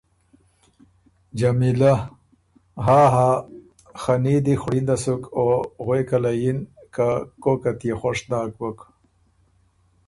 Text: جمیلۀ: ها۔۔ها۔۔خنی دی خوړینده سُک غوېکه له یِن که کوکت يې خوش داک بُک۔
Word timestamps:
جمیلۀ: 1.39 1.93
ها۔۔ها۔۔خنی 2.85 4.35
دی 4.45 4.53
خوړینده 4.61 4.95
سُک 5.03 5.21
غوېکه 5.85 6.17
له 6.23 6.31
یِن 6.41 6.59
که 6.93 7.07
کوکت 7.43 7.79
يې 7.87 7.93
خوش 8.01 8.19
داک 8.29 8.51
بُک۔ 8.59 8.79